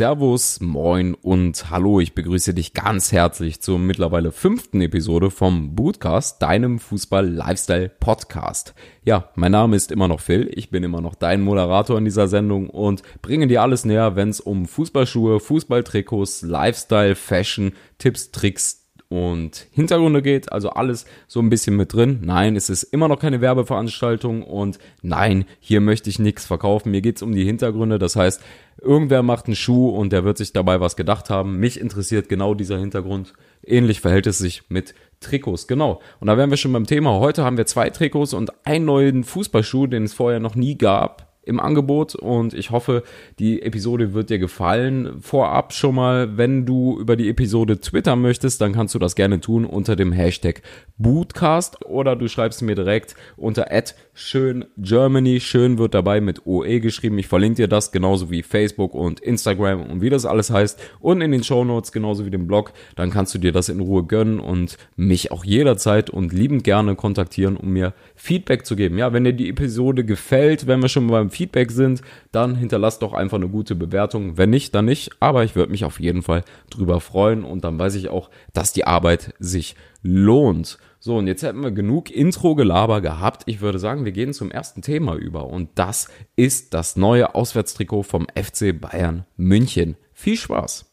[0.00, 2.00] Servus, Moin und Hallo.
[2.00, 8.72] Ich begrüße dich ganz herzlich zur mittlerweile fünften Episode vom Bootcast, deinem Fußball-Lifestyle-Podcast.
[9.04, 10.50] Ja, mein Name ist immer noch Phil.
[10.54, 14.30] Ich bin immer noch dein Moderator in dieser Sendung und bringe dir alles näher, wenn
[14.30, 18.79] es um Fußballschuhe, Fußballtrikots, Lifestyle, Fashion, Tipps, Tricks,
[19.10, 22.20] und Hintergründe geht, also alles so ein bisschen mit drin.
[22.22, 26.92] Nein, es ist immer noch keine Werbeveranstaltung und nein, hier möchte ich nichts verkaufen.
[26.92, 27.98] Mir geht's um die Hintergründe.
[27.98, 28.40] Das heißt,
[28.80, 31.58] irgendwer macht einen Schuh und der wird sich dabei was gedacht haben.
[31.58, 33.32] Mich interessiert genau dieser Hintergrund.
[33.64, 36.00] Ähnlich verhält es sich mit Trikots, genau.
[36.20, 37.18] Und da wären wir schon beim Thema.
[37.18, 41.29] Heute haben wir zwei Trikots und einen neuen Fußballschuh, den es vorher noch nie gab
[41.42, 43.02] im Angebot und ich hoffe,
[43.38, 45.20] die Episode wird dir gefallen.
[45.20, 49.40] Vorab schon mal, wenn du über die Episode twittern möchtest, dann kannst du das gerne
[49.40, 50.62] tun unter dem Hashtag
[50.98, 53.70] Bootcast oder du schreibst mir direkt unter
[54.12, 55.40] schön Germany.
[55.40, 57.18] Schön wird dabei mit OE geschrieben.
[57.18, 61.22] Ich verlinke dir das genauso wie Facebook und Instagram und wie das alles heißt und
[61.22, 62.72] in den Show Notes genauso wie dem Blog.
[62.96, 66.96] Dann kannst du dir das in Ruhe gönnen und mich auch jederzeit und liebend gerne
[66.96, 68.98] kontaktieren, um mir Feedback zu geben.
[68.98, 73.12] Ja, wenn dir die Episode gefällt, wenn wir schon beim Feedback sind, dann hinterlass doch
[73.12, 74.36] einfach eine gute Bewertung.
[74.36, 75.10] Wenn nicht, dann nicht.
[75.20, 78.72] Aber ich würde mich auf jeden Fall drüber freuen und dann weiß ich auch, dass
[78.72, 80.78] die Arbeit sich lohnt.
[80.98, 83.44] So, und jetzt hätten wir genug Intro-Gelaber gehabt.
[83.46, 85.46] Ich würde sagen, wir gehen zum ersten Thema über.
[85.46, 89.96] Und das ist das neue Auswärtstrikot vom FC Bayern München.
[90.12, 90.86] Viel Spaß!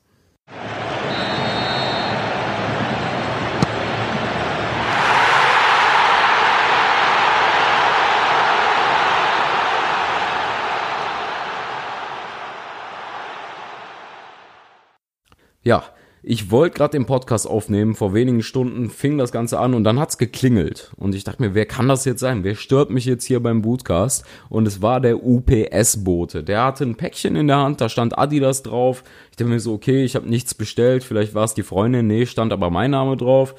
[15.67, 15.83] Ja,
[16.23, 19.99] ich wollte gerade den Podcast aufnehmen, vor wenigen Stunden fing das Ganze an und dann
[19.99, 20.93] hat's geklingelt.
[20.95, 22.45] Und ich dachte mir, wer kann das jetzt sein?
[22.45, 24.23] Wer stört mich jetzt hier beim Bootcast?
[24.47, 26.45] Und es war der UPS-Bote.
[26.45, 29.03] Der hatte ein Päckchen in der Hand, da stand Adidas drauf.
[29.29, 32.25] Ich dachte mir so, okay, ich habe nichts bestellt, vielleicht war es die Freundin, nee,
[32.25, 33.53] stand aber mein Name drauf.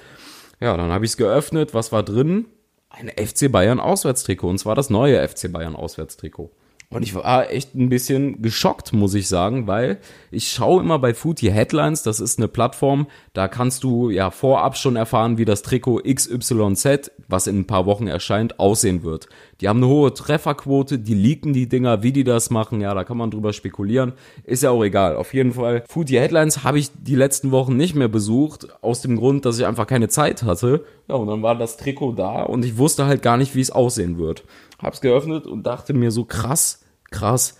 [0.60, 2.46] Ja, dann habe ich es geöffnet, was war drin?
[2.88, 6.52] Ein FC Bayern Auswärtstrikot, und zwar das neue FC Bayern Auswärtstrikot.
[6.90, 9.98] Und ich war echt ein bisschen geschockt, muss ich sagen, weil
[10.30, 14.74] ich schaue immer bei Footy Headlines, das ist eine Plattform, da kannst du ja vorab
[14.78, 19.28] schon erfahren, wie das Trikot XYZ, was in ein paar Wochen erscheint, aussehen wird.
[19.60, 23.04] Die haben eine hohe Trefferquote, die leaken die Dinger, wie die das machen, ja, da
[23.04, 24.14] kann man drüber spekulieren.
[24.44, 25.16] Ist ja auch egal.
[25.16, 29.16] Auf jeden Fall, Footy Headlines habe ich die letzten Wochen nicht mehr besucht, aus dem
[29.16, 30.86] Grund, dass ich einfach keine Zeit hatte.
[31.06, 33.70] Ja, und dann war das Trikot da und ich wusste halt gar nicht, wie es
[33.70, 34.44] aussehen wird
[34.78, 37.58] hab's geöffnet und dachte mir so krass, krass,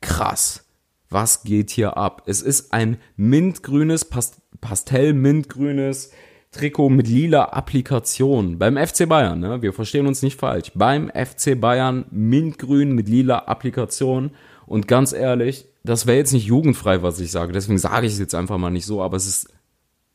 [0.00, 0.66] krass.
[1.08, 2.22] Was geht hier ab?
[2.26, 6.10] Es ist ein mintgrünes, Past Pastell-mintgrünes
[6.52, 9.40] Trikot mit lila Applikation beim FC Bayern.
[9.40, 9.62] Ne?
[9.62, 10.70] Wir verstehen uns nicht falsch.
[10.74, 14.30] Beim FC Bayern mintgrün mit lila Applikation.
[14.66, 17.52] Und ganz ehrlich, das wäre jetzt nicht jugendfrei, was ich sage.
[17.52, 19.02] Deswegen sage ich es jetzt einfach mal nicht so.
[19.02, 19.48] Aber es ist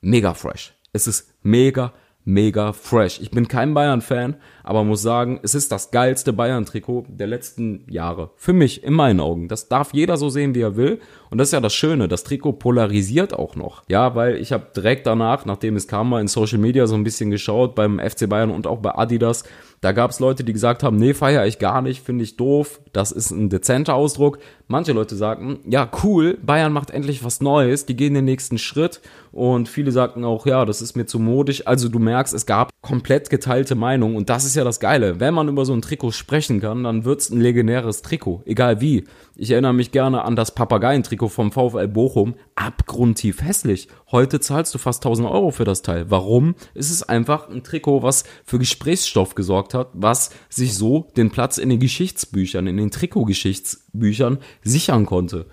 [0.02, 0.74] mega fresh.
[0.94, 1.94] Es ist mega,
[2.28, 3.22] mega fresh.
[3.22, 8.32] Ich bin kein Bayern-Fan, aber muss sagen, es ist das geilste Bayern-Trikot der letzten Jahre.
[8.36, 9.48] Für mich, in meinen Augen.
[9.48, 11.00] Das darf jeder so sehen, wie er will.
[11.30, 13.84] Und das ist ja das Schöne, das Trikot polarisiert auch noch.
[13.88, 17.06] Ja, weil ich habe direkt danach, nachdem es kam, mal in Social Media so ein
[17.06, 19.46] bisschen geschaut, beim FC Bayern und auch bei Adidas.
[19.82, 22.82] Da gab es Leute, die gesagt haben, nee, feiere ich gar nicht, finde ich doof,
[22.94, 24.40] das ist ein dezenter Ausdruck.
[24.68, 29.02] Manche Leute sagten, ja, cool, Bayern macht endlich was Neues, die gehen den nächsten Schritt.
[29.32, 31.68] Und viele sagten auch, ja, das ist mir zu modisch.
[31.68, 35.20] Also du merkst, es gab komplett geteilte Meinungen und das ist ja das Geile.
[35.20, 39.04] Wenn man über so ein Trikot sprechen kann, dann wird's ein legendäres Trikot, egal wie.
[39.36, 42.34] Ich erinnere mich gerne an das Papageientrikot vom VfL Bochum.
[42.56, 43.90] Abgrundtief hässlich.
[44.12, 46.10] Heute zahlst du fast 1000 Euro für das Teil.
[46.10, 46.56] Warum?
[46.74, 51.58] Es ist einfach ein Trikot, was für Gesprächsstoff gesorgt hat, was sich so den Platz
[51.58, 55.46] in den Geschichtsbüchern, in den Trikotgeschichtsbüchern sichern konnte.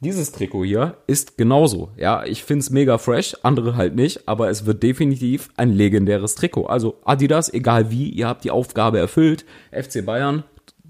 [0.00, 1.92] Dieses Trikot hier ist genauso.
[1.96, 6.66] Ja, ich find's mega fresh, andere halt nicht, aber es wird definitiv ein legendäres Trikot.
[6.66, 9.44] Also Adidas, egal wie, ihr habt die Aufgabe erfüllt.
[9.70, 10.42] FC Bayern,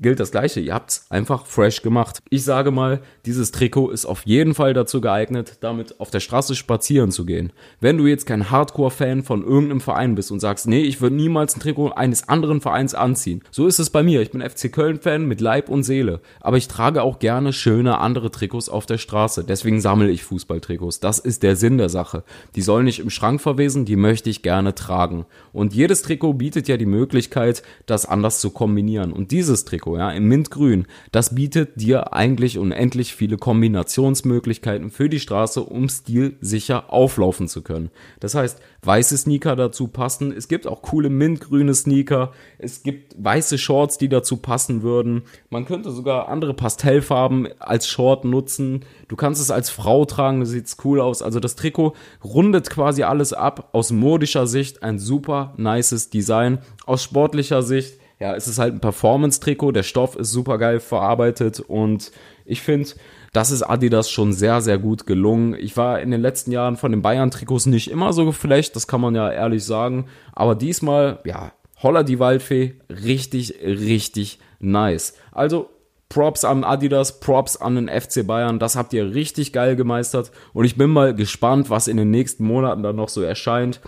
[0.03, 0.61] gilt das gleiche.
[0.61, 2.21] Ihr habt's einfach fresh gemacht.
[2.29, 6.57] Ich sage mal, dieses Trikot ist auf jeden Fall dazu geeignet, damit auf der Straße
[6.57, 7.53] spazieren zu gehen.
[7.81, 11.57] Wenn du jetzt kein Hardcore-Fan von irgendeinem Verein bist und sagst, nee, ich würde niemals
[11.57, 13.43] ein Trikot eines anderen Vereins anziehen.
[13.53, 14.23] So ist es bei mir.
[14.23, 16.21] Ich bin FC Köln-Fan mit Leib und Seele.
[16.41, 19.45] Aber ich trage auch gerne schöne andere Trikots auf der Straße.
[19.45, 20.99] Deswegen sammle ich Fußballtrikots.
[20.99, 22.25] Das ist der Sinn der Sache.
[22.57, 25.27] Die sollen nicht im Schrank verwesen, die möchte ich gerne tragen.
[25.53, 29.13] Und jedes Trikot bietet ja die Möglichkeit, das anders zu kombinieren.
[29.13, 30.87] Und dieses Trikot ja, im Mintgrün.
[31.13, 37.91] Das bietet dir eigentlich unendlich viele Kombinationsmöglichkeiten für die Straße, um stilsicher auflaufen zu können.
[38.21, 40.33] Das heißt, weiße Sneaker dazu passen.
[40.33, 42.33] Es gibt auch coole mintgrüne Sneaker.
[42.59, 45.23] Es gibt weiße Shorts, die dazu passen würden.
[45.51, 48.85] Man könnte sogar andere Pastellfarben als Short nutzen.
[49.09, 51.23] Du kannst es als Frau tragen, das sieht cool aus.
[51.23, 51.95] Also das Trikot
[52.25, 53.69] rundet quasi alles ab.
[53.73, 56.59] Aus modischer Sicht ein super nices Design.
[56.87, 59.73] Aus sportlicher Sicht, ja, es ist halt ein Performance-Trikot.
[59.73, 62.13] Der Stoff ist super geil verarbeitet und
[62.45, 62.89] ich finde,
[63.33, 65.57] das ist Adidas schon sehr, sehr gut gelungen.
[65.59, 69.01] Ich war in den letzten Jahren von den Bayern-Trikots nicht immer so geflecht, das kann
[69.01, 70.07] man ja ehrlich sagen.
[70.33, 71.51] Aber diesmal, ja,
[71.83, 75.15] Holla die Waldfee, richtig, richtig nice.
[75.33, 75.71] Also
[76.09, 80.65] Props an Adidas, Props an den FC Bayern, das habt ihr richtig geil gemeistert und
[80.65, 83.81] ich bin mal gespannt, was in den nächsten Monaten dann noch so erscheint.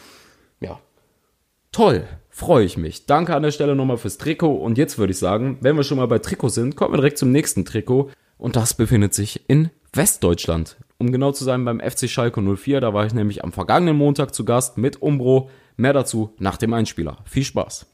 [0.59, 0.81] Ja,
[1.71, 3.07] toll, freue ich mich.
[3.07, 5.99] Danke an der Stelle nochmal fürs Trikot und jetzt würde ich sagen, wenn wir schon
[5.99, 9.71] mal bei Trikot sind, kommen wir direkt zum nächsten Trikot und das befindet sich in
[9.93, 10.77] Westdeutschland.
[10.99, 14.35] Um genau zu sein beim FC Schalke 04, da war ich nämlich am vergangenen Montag
[14.35, 15.49] zu Gast mit Umbro.
[15.77, 17.19] Mehr dazu nach dem Einspieler.
[17.25, 17.87] Viel Spaß.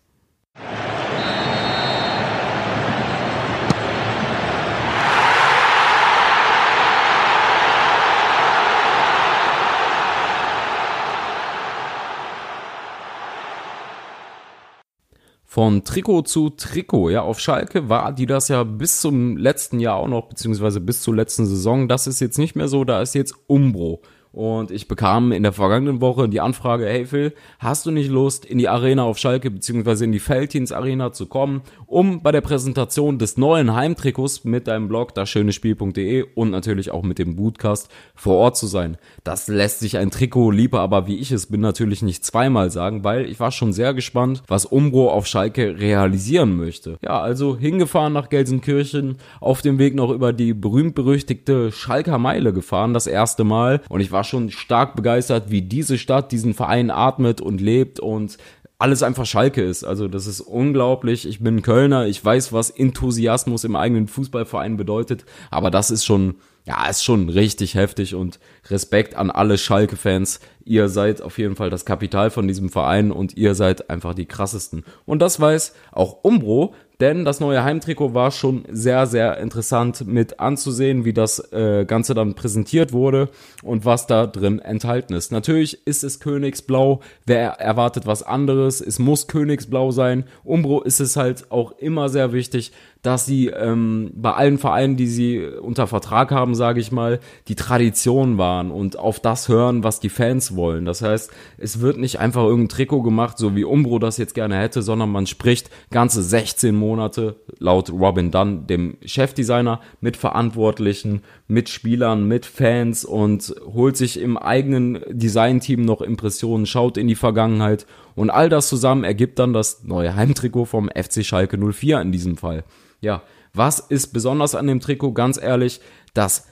[15.52, 19.97] Von Trikot zu Trikot, ja, auf Schalke war die das ja bis zum letzten Jahr
[19.97, 21.88] auch noch, beziehungsweise bis zur letzten Saison.
[21.88, 24.00] Das ist jetzt nicht mehr so, da ist jetzt Umbro.
[24.32, 28.44] Und ich bekam in der vergangenen Woche die Anfrage, hey Phil, hast du nicht Lust,
[28.44, 32.41] in die Arena auf Schalke beziehungsweise in die Feldins Arena zu kommen, um bei der
[32.41, 38.37] Präsentation des neuen Heimtrikots mit deinem Blog daschönespiel.de und natürlich auch mit dem Bootcast vor
[38.37, 38.99] Ort zu sein.
[39.25, 43.05] Das lässt sich ein Trikot lieber aber wie ich es bin natürlich nicht zweimal sagen,
[43.05, 46.99] weil ich war schon sehr gespannt, was Umbro auf Schalke realisieren möchte.
[47.03, 52.94] Ja, also hingefahren nach Gelsenkirchen, auf dem Weg noch über die berühmt-berüchtigte Schalker Meile gefahren,
[52.94, 56.90] das erste Mal und ich war war schon stark begeistert, wie diese Stadt diesen Verein
[56.90, 58.37] atmet und lebt und
[58.78, 59.82] alles einfach Schalke ist.
[59.82, 61.26] Also das ist unglaublich.
[61.26, 66.34] Ich bin Kölner, ich weiß, was Enthusiasmus im eigenen Fußballverein bedeutet, aber das ist schon,
[66.67, 70.40] ja, ist schon richtig heftig und Respekt an alle Schalke-Fans.
[70.65, 74.27] Ihr seid auf jeden Fall das Kapital von diesem Verein und ihr seid einfach die
[74.27, 74.85] krassesten.
[75.07, 80.39] Und das weiß auch Umbro, denn das neue Heimtrikot war schon sehr, sehr interessant mit
[80.39, 83.31] anzusehen, wie das äh, Ganze dann präsentiert wurde
[83.62, 85.33] und was da drin enthalten ist.
[85.33, 90.25] Natürlich ist es Königsblau, wer erwartet was anderes, es muss Königsblau sein.
[90.45, 92.73] Umbro ist es halt auch immer sehr wichtig,
[93.03, 97.19] dass sie ähm, bei allen Vereinen, die sie unter Vertrag haben, sage ich mal,
[97.49, 100.85] die Tradition waren und auf das hören, was die Fans wollen.
[100.85, 104.58] Das heißt, es wird nicht einfach irgendein Trikot gemacht, so wie Umbro das jetzt gerne
[104.58, 111.69] hätte, sondern man spricht ganze 16 Monate laut Robin Dunn, dem Chefdesigner, mit Verantwortlichen, mit
[111.69, 117.87] Spielern, mit Fans und holt sich im eigenen Designteam noch Impressionen, schaut in die Vergangenheit
[118.14, 122.37] und all das zusammen ergibt dann das neue Heimtrikot vom FC Schalke 04 in diesem
[122.37, 122.64] Fall.
[123.00, 125.12] Ja, was ist besonders an dem Trikot?
[125.12, 125.81] Ganz ehrlich,
[126.14, 126.47] das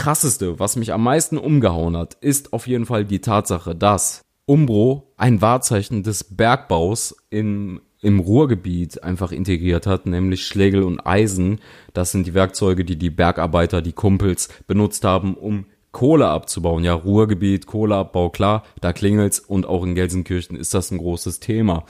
[0.00, 5.12] krasseste, was mich am meisten umgehauen hat, ist auf jeden Fall die Tatsache, dass Umbro
[5.18, 11.60] ein Wahrzeichen des Bergbaus im, im Ruhrgebiet einfach integriert hat, nämlich Schlägel und Eisen.
[11.92, 16.82] Das sind die Werkzeuge, die die Bergarbeiter, die Kumpels benutzt haben, um Kohle abzubauen.
[16.82, 21.84] Ja, Ruhrgebiet, Kohleabbau, klar, da klingelt's und auch in Gelsenkirchen ist das ein großes Thema.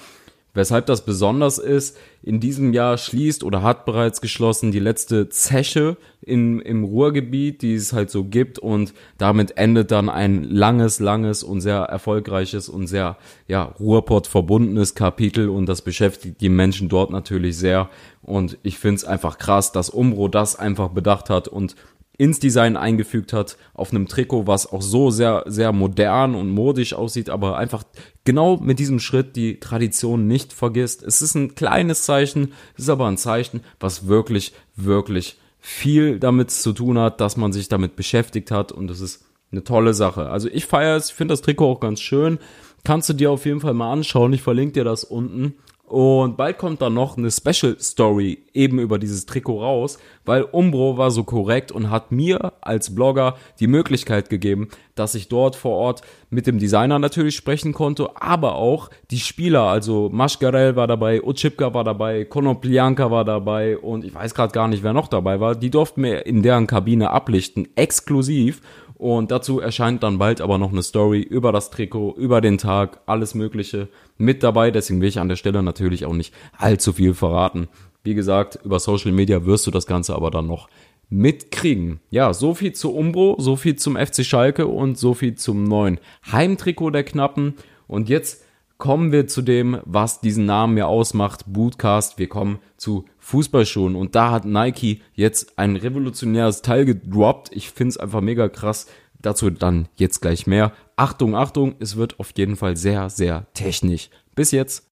[0.53, 5.97] Weshalb das besonders ist, in diesem Jahr schließt oder hat bereits geschlossen die letzte Zeche
[6.21, 8.59] in, im Ruhrgebiet, die es halt so gibt.
[8.59, 13.17] Und damit endet dann ein langes, langes und sehr erfolgreiches und sehr,
[13.47, 15.49] ja, Ruhrpott verbundenes Kapitel.
[15.49, 17.89] Und das beschäftigt die Menschen dort natürlich sehr.
[18.23, 21.77] Und ich finde es einfach krass, dass Umbro das einfach bedacht hat und
[22.21, 26.93] ins Design eingefügt hat, auf einem Trikot, was auch so sehr, sehr modern und modisch
[26.93, 27.83] aussieht, aber einfach
[28.25, 31.03] genau mit diesem Schritt die Tradition nicht vergisst.
[31.03, 36.51] Es ist ein kleines Zeichen, es ist aber ein Zeichen, was wirklich, wirklich viel damit
[36.51, 40.29] zu tun hat, dass man sich damit beschäftigt hat und das ist eine tolle Sache.
[40.29, 42.39] Also ich feiere es, ich finde das Trikot auch ganz schön.
[42.85, 44.35] Kannst du dir auf jeden Fall mal anschauen.
[44.35, 45.55] Ich verlinke dir das unten.
[45.91, 50.99] Und bald kommt dann noch eine Special Story eben über dieses Trikot raus, weil Umbro
[50.99, 55.77] war so korrekt und hat mir als Blogger die Möglichkeit gegeben, dass ich dort vor
[55.77, 61.25] Ort mit dem Designer natürlich sprechen konnte, aber auch die Spieler, also Maschgarel war dabei,
[61.25, 65.41] Uchipka war dabei, Konoplianka war dabei und ich weiß gerade gar nicht, wer noch dabei
[65.41, 65.57] war.
[65.57, 68.63] Die durften mir in deren Kabine ablichten, exklusiv.
[69.01, 73.01] Und dazu erscheint dann bald aber noch eine Story über das Trikot, über den Tag,
[73.07, 74.71] alles Mögliche mit dabei.
[74.71, 77.69] Deswegen will ich an der Stelle natürlich auch nicht allzu viel verraten.
[78.03, 80.69] Wie gesagt, über Social Media wirst du das Ganze aber dann noch
[81.11, 82.01] mitkriegen.
[82.11, 85.99] Ja, so viel zu Umbro, so viel zum FC Schalke und so viel zum neuen
[86.31, 87.55] Heimtrikot der Knappen.
[87.87, 88.45] Und jetzt
[88.79, 92.19] kommen wir zu dem, was diesen Namen ja ausmacht, Bootcast.
[92.19, 97.51] Wir kommen zu Fußballschuhen und da hat Nike jetzt ein revolutionäres Teil gedroppt.
[97.53, 98.87] Ich finde es einfach mega krass.
[99.21, 100.73] Dazu dann jetzt gleich mehr.
[100.97, 104.09] Achtung, Achtung, es wird auf jeden Fall sehr, sehr technisch.
[104.35, 104.91] Bis jetzt.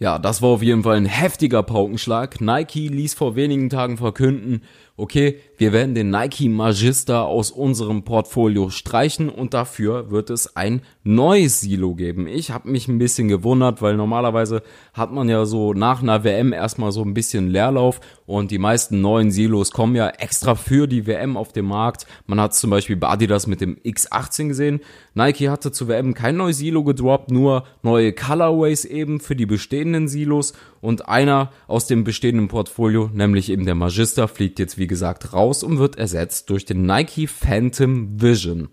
[0.00, 2.40] Ja, das war auf jeden Fall ein heftiger Paukenschlag.
[2.40, 4.62] Nike ließ vor wenigen Tagen verkünden,
[4.96, 10.82] okay, wir werden den Nike Magista aus unserem Portfolio streichen und dafür wird es ein
[11.02, 12.28] neues Silo geben.
[12.28, 14.62] Ich habe mich ein bisschen gewundert, weil normalerweise
[14.92, 19.00] hat man ja so nach einer WM erstmal so ein bisschen Leerlauf und die meisten
[19.00, 22.06] neuen Silos kommen ja extra für die WM auf den Markt.
[22.26, 24.80] Man hat zum Beispiel bei Adidas mit dem X18 gesehen.
[25.14, 30.08] Nike hatte zur WM kein neues Silo gedroppt, nur neue Colorways eben für die bestehenden
[30.08, 35.32] Silos und einer aus dem bestehenden Portfolio, nämlich eben der Magista, fliegt jetzt wie gesagt
[35.32, 38.68] raus und wird ersetzt durch den Nike Phantom Vision.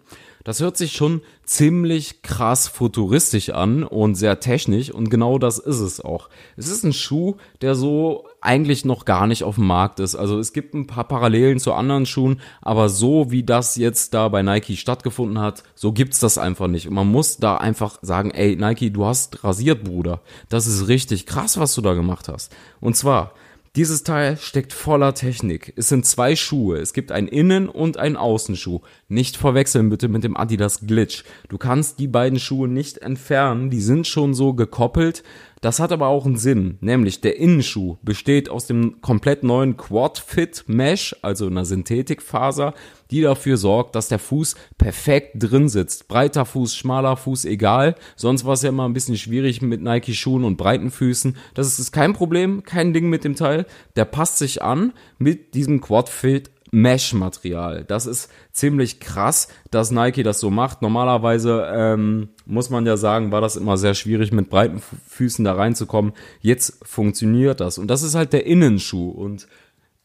[0.46, 5.80] Das hört sich schon ziemlich krass futuristisch an und sehr technisch und genau das ist
[5.80, 6.30] es auch.
[6.56, 10.16] Es ist ein Schuh, der so eigentlich noch gar nicht auf dem Markt ist.
[10.16, 14.30] Also es gibt ein paar Parallelen zu anderen Schuhen, aber so wie das jetzt da
[14.30, 16.88] bei Nike stattgefunden hat, so gibt's das einfach nicht.
[16.88, 20.22] Und man muss da einfach sagen, ey Nike, du hast rasiert, Bruder.
[20.50, 22.56] Das ist richtig krass, was du da gemacht hast.
[22.80, 23.32] Und zwar
[23.76, 25.74] dieses Teil steckt voller Technik.
[25.76, 26.78] Es sind zwei Schuhe.
[26.78, 28.80] Es gibt einen Innen- und einen Außenschuh.
[29.10, 31.24] Nicht verwechseln bitte mit dem Adidas Glitch.
[31.50, 33.70] Du kannst die beiden Schuhe nicht entfernen.
[33.70, 35.24] Die sind schon so gekoppelt.
[35.66, 40.20] Das hat aber auch einen Sinn, nämlich der Innenschuh besteht aus dem komplett neuen Quad
[40.20, 42.76] Fit Mesh, also einer Synthetikfaser,
[43.10, 46.08] die dafür sorgt, dass der Fuß perfekt drin sitzt.
[46.08, 47.96] Breiter Fuß, schmaler Fuß, egal.
[48.16, 51.36] Sonst war es ja immer ein bisschen schwierig mit Nike Schuhen und breiten Füßen.
[51.56, 53.66] Das ist kein Problem, kein Ding mit dem Teil.
[53.96, 57.86] Der passt sich an mit diesem Quad Fit Mesh-Material.
[57.86, 60.82] Das ist ziemlich krass, dass Nike das so macht.
[60.82, 65.54] Normalerweise ähm, muss man ja sagen, war das immer sehr schwierig, mit breiten Füßen da
[65.54, 66.14] reinzukommen.
[66.42, 67.78] Jetzt funktioniert das.
[67.78, 69.10] Und das ist halt der Innenschuh.
[69.10, 69.48] Und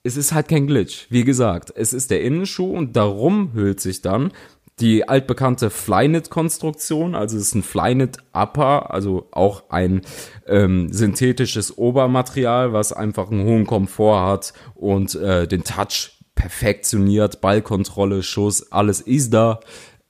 [0.03, 1.07] es ist halt kein Glitch.
[1.11, 4.33] Wie gesagt, es ist der Innenschuh und darum hüllt sich dann
[4.81, 10.01] die altbekannte Flyknit-Konstruktion, also es ist ein Flyknit-Upper, also auch ein
[10.47, 18.23] ähm, synthetisches Obermaterial, was einfach einen hohen Komfort hat und äh, den Touch perfektioniert, Ballkontrolle,
[18.23, 19.61] Schuss, alles ist da.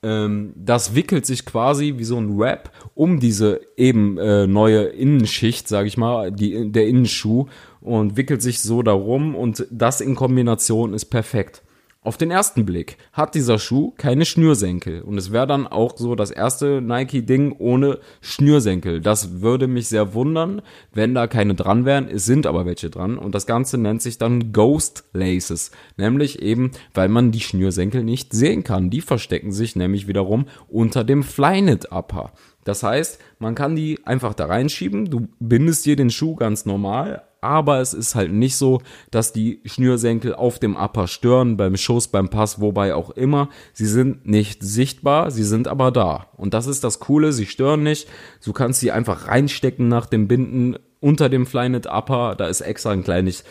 [0.02, 5.66] Ähm, das wickelt sich quasi wie so ein Wrap um diese eben äh, neue Innenschicht,
[5.66, 7.46] sage ich mal, die, der Innenschuh
[7.80, 11.62] und wickelt sich so darum und das in Kombination ist perfekt.
[12.02, 16.14] Auf den ersten Blick hat dieser Schuh keine Schnürsenkel und es wäre dann auch so
[16.14, 19.02] das erste Nike-Ding ohne Schnürsenkel.
[19.02, 20.62] Das würde mich sehr wundern,
[20.94, 22.08] wenn da keine dran wären.
[22.08, 26.70] Es sind aber welche dran und das Ganze nennt sich dann Ghost Laces, nämlich eben,
[26.94, 28.88] weil man die Schnürsenkel nicht sehen kann.
[28.88, 32.32] Die verstecken sich nämlich wiederum unter dem Flyknit Upper.
[32.64, 37.24] Das heißt, man kann die einfach da reinschieben, du bindest dir den Schuh ganz normal,
[37.40, 38.80] aber es ist halt nicht so,
[39.10, 43.48] dass die Schnürsenkel auf dem Upper stören, beim Schuss, beim Pass, wobei auch immer.
[43.72, 46.26] Sie sind nicht sichtbar, sie sind aber da.
[46.36, 48.08] Und das ist das Coole, sie stören nicht.
[48.44, 52.34] Du kannst sie einfach reinstecken nach dem Binden unter dem Flyknit Upper.
[52.36, 53.44] Da ist extra ein kleines,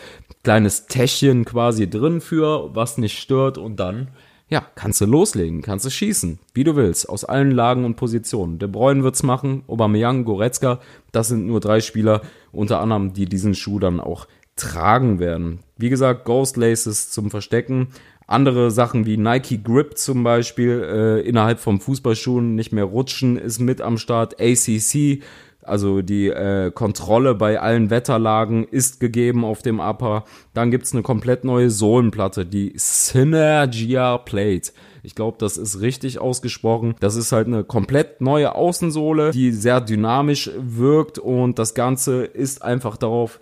[0.44, 4.08] kleines Täschchen quasi drin für, was nicht stört und dann
[4.50, 8.58] ja, kannst du loslegen, kannst du schießen, wie du willst, aus allen Lagen und Positionen.
[8.58, 10.80] De Bruyne wird's machen, Aubameyang, Goretzka,
[11.12, 14.26] das sind nur drei Spieler, unter anderem, die diesen Schuh dann auch
[14.56, 15.60] tragen werden.
[15.76, 17.88] Wie gesagt, Ghost Laces zum Verstecken.
[18.26, 23.60] Andere Sachen wie Nike Grip zum Beispiel äh, innerhalb vom Fußballschuhen nicht mehr rutschen ist
[23.60, 24.40] mit am Start.
[24.40, 25.22] ACC
[25.70, 30.24] also die äh, Kontrolle bei allen Wetterlagen ist gegeben auf dem Upper.
[30.52, 34.72] Dann gibt's eine komplett neue Sohlenplatte, die Synergia Plate.
[35.02, 36.94] Ich glaube, das ist richtig ausgesprochen.
[37.00, 42.62] Das ist halt eine komplett neue Außensohle, die sehr dynamisch wirkt und das Ganze ist
[42.62, 43.40] einfach darauf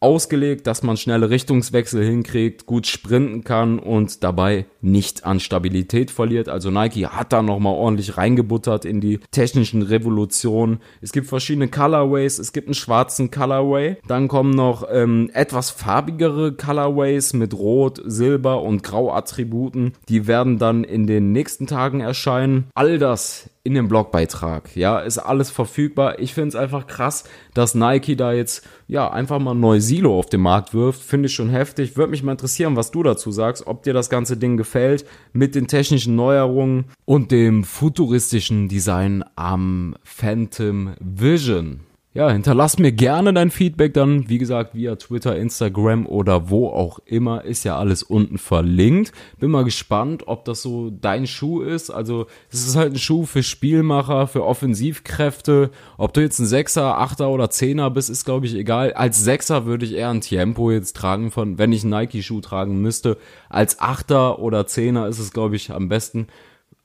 [0.00, 6.48] ausgelegt, dass man schnelle Richtungswechsel hinkriegt, gut sprinten kann und dabei nicht an Stabilität verliert.
[6.48, 10.80] Also Nike hat da nochmal ordentlich reingebuttert in die technischen Revolutionen.
[11.00, 16.52] Es gibt verschiedene Colorways, es gibt einen schwarzen Colorway, dann kommen noch ähm, etwas farbigere
[16.52, 19.94] Colorways mit Rot, Silber und Grau Attributen.
[20.08, 22.68] Die werden dann in den nächsten Tagen erscheinen.
[22.74, 24.74] All das in dem Blogbeitrag.
[24.76, 26.20] Ja, ist alles verfügbar.
[26.20, 30.26] Ich finde es einfach krass, dass Nike da jetzt ja einfach mal neues Silo auf
[30.26, 31.96] den Markt wirft, finde ich schon heftig.
[31.96, 35.54] Würde mich mal interessieren, was du dazu sagst, ob dir das ganze Ding gefällt mit
[35.54, 41.87] den technischen Neuerungen und dem futuristischen Design am Phantom Vision.
[42.14, 47.00] Ja, hinterlass mir gerne dein Feedback dann, wie gesagt, via Twitter, Instagram oder wo auch
[47.04, 49.12] immer, ist ja alles unten verlinkt.
[49.38, 51.90] Bin mal gespannt, ob das so dein Schuh ist.
[51.90, 55.70] Also, es ist halt ein Schuh für Spielmacher, für Offensivkräfte.
[55.98, 58.94] Ob du jetzt ein Sechser, Achter oder Zehner bist, ist glaube ich egal.
[58.94, 62.80] Als Sechser würde ich eher ein Tempo jetzt tragen von, wenn ich einen Nike-Schuh tragen
[62.80, 63.18] müsste.
[63.50, 66.26] Als Achter oder Zehner ist es glaube ich am besten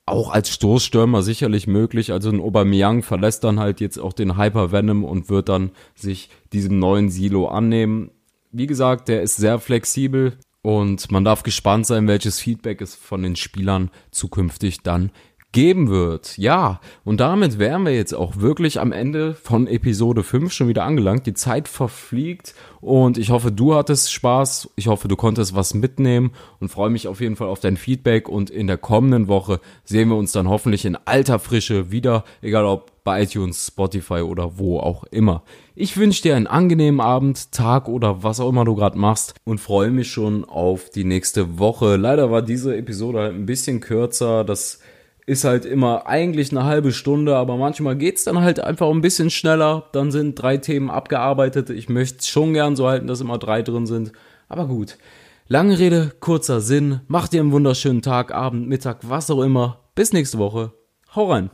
[0.06, 2.12] auch als Stoßstürmer sicherlich möglich.
[2.12, 6.30] Also ein Aubameyang verlässt dann halt jetzt auch den Hyper Venom und wird dann sich
[6.52, 8.12] diesem neuen Silo annehmen.
[8.52, 13.24] Wie gesagt, der ist sehr flexibel und man darf gespannt sein, welches Feedback es von
[13.24, 15.12] den Spielern zukünftig dann
[15.54, 16.38] geben wird.
[16.38, 20.84] Ja, und damit wären wir jetzt auch wirklich am Ende von Episode 5 schon wieder
[20.84, 21.26] angelangt.
[21.26, 24.72] Die Zeit verfliegt und ich hoffe, du hattest Spaß.
[24.76, 28.28] Ich hoffe, du konntest was mitnehmen und freue mich auf jeden Fall auf dein Feedback
[28.28, 32.66] und in der kommenden Woche sehen wir uns dann hoffentlich in alter Frische wieder, egal
[32.66, 35.44] ob bei iTunes, Spotify oder wo auch immer.
[35.76, 39.60] Ich wünsche dir einen angenehmen Abend, Tag oder was auch immer du gerade machst und
[39.60, 41.98] freue mich schon auf die nächste Woche.
[41.98, 44.44] Leider war diese Episode halt ein bisschen kürzer.
[44.44, 44.80] Das
[45.26, 49.30] ist halt immer eigentlich eine halbe Stunde, aber manchmal geht's dann halt einfach ein bisschen
[49.30, 49.90] schneller.
[49.94, 51.70] Dann sind drei Themen abgearbeitet.
[51.70, 54.12] Ich möchte schon gern so halten, dass immer drei drin sind.
[54.50, 54.98] Aber gut.
[55.48, 57.02] Lange Rede, kurzer Sinn.
[57.08, 59.80] Macht dir einen wunderschönen Tag, Abend, Mittag, was auch immer.
[59.96, 60.74] Bis nächste Woche.
[61.16, 61.50] Hau rein.